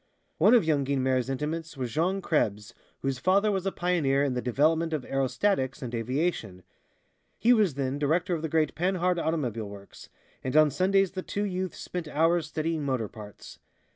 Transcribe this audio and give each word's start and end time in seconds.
One 0.39 0.55
of 0.55 0.65
young 0.65 0.83
Guynemer's 0.83 1.29
intimates 1.29 1.77
was 1.77 1.91
Jean 1.91 2.23
Krebs, 2.23 2.73
whose 3.03 3.19
father 3.19 3.51
was 3.51 3.67
a 3.67 3.71
pioneer 3.71 4.23
in 4.23 4.33
the 4.33 4.41
development 4.41 4.93
of 4.93 5.05
aerostatics 5.05 5.83
and 5.83 5.93
aviation. 5.93 6.63
He 7.37 7.53
was 7.53 7.75
then 7.75 7.99
director 7.99 8.33
of 8.33 8.41
the 8.41 8.49
great 8.49 8.73
Panhard 8.73 9.19
automobile 9.19 9.69
works, 9.69 10.09
and 10.43 10.55
on 10.57 10.71
Sundays 10.71 11.11
the 11.11 11.21
two 11.21 11.43
youths 11.43 11.77
spent 11.77 12.07
hours 12.07 12.47
studying 12.47 12.83
motor 12.83 13.09
parts. 13.09 13.59